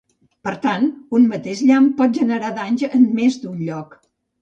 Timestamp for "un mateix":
1.19-1.63